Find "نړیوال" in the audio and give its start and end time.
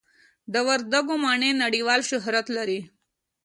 1.63-2.01